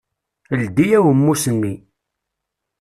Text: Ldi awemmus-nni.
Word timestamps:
Ldi 0.61 0.87
awemmus-nni. 0.97 1.73